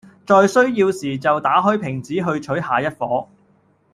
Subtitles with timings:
[0.25, 3.27] 在需要時就打開瓶子去取下一夥